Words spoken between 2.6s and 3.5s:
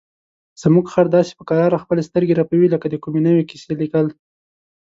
لکه د کومې نوې